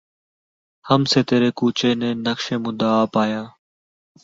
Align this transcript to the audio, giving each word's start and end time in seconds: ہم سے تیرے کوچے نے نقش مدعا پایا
ہم 0.85 1.01
سے 1.11 1.19
تیرے 1.29 1.49
کوچے 1.59 1.89
نے 1.95 2.09
نقش 2.25 2.45
مدعا 2.63 2.99
پایا 3.13 3.43